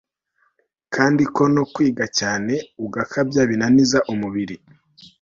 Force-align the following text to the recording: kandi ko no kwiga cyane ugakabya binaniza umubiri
kandi 0.95 1.23
ko 1.35 1.43
no 1.55 1.63
kwiga 1.73 2.05
cyane 2.19 2.53
ugakabya 2.85 3.41
binaniza 3.49 3.99
umubiri 4.13 4.55